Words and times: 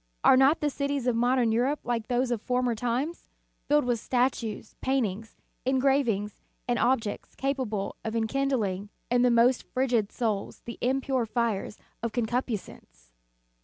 Are 0.23 0.35
not 0.35 0.61
the 0.61 0.71
cities 0.71 1.05
of 1.05 1.15
modern 1.15 1.51
Europe 1.51 1.81
like 1.83 2.07
those 2.07 2.31
of 2.31 2.41
former 2.41 2.73
times, 2.73 3.27
filled 3.67 3.85
with 3.85 3.99
statues, 3.99 4.73
paintings, 4.81 5.35
engravings, 5.63 6.41
and 6.67 6.79
objects 6.79 7.35
capable 7.35 7.95
of 8.03 8.15
enkind 8.15 8.51
ling 8.57 8.89
in 9.11 9.21
the 9.21 9.29
most 9.29 9.61
frigid 9.63 10.11
souls 10.11 10.61
the 10.65 10.79
impure 10.81 11.27
fires 11.27 11.77
of 12.01 12.13
concupiscence? 12.13 13.11